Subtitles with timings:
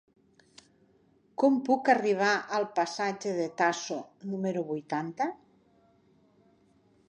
[1.43, 4.01] Com puc arribar al passatge de Tasso
[4.33, 5.29] número vuitanta?